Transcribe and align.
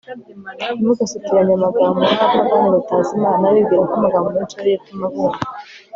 ntimugasukiranye 0.57 1.53
amagambo 1.57 1.97
nk'abapagani 2.07 2.67
batazi 2.73 3.11
imana, 3.19 3.45
bibwira 3.55 3.81
ko 3.89 3.93
amagambo 3.99 4.27
menshi 4.35 4.55
ariyo 4.59 4.75
atuma 4.81 5.05
bumvwa 5.13 5.39